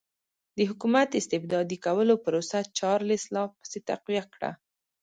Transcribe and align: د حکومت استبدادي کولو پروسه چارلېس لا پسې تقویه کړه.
د 0.57 0.59
حکومت 0.69 1.09
استبدادي 1.19 1.77
کولو 1.85 2.15
پروسه 2.25 2.57
چارلېس 2.77 3.23
لا 3.35 3.43
پسې 3.59 3.79
تقویه 3.89 4.23
کړه. 4.33 4.51